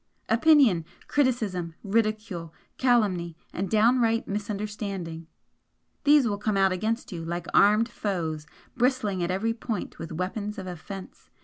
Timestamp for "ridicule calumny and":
1.83-3.69